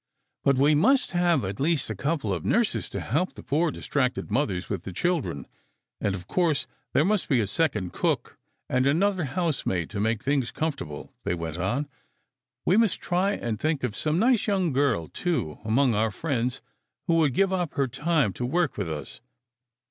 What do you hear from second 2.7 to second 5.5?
to help the poor, distracted mothers with the children,